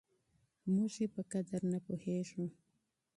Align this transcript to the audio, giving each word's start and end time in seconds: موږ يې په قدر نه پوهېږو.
موږ 0.73 0.93
يې 1.01 1.07
په 1.13 1.21
قدر 1.31 1.61
نه 1.71 1.79
پوهېږو. 1.85 2.45